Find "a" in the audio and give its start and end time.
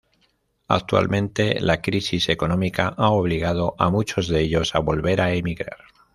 3.77-3.91, 4.73-4.79, 5.21-5.35